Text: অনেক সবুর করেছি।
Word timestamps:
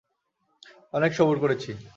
অনেক 0.93 1.11
সবুর 1.13 1.37
করেছি। 1.39 1.71